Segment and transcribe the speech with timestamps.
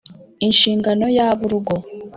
[0.47, 1.75] Inshingano y’ab’urugo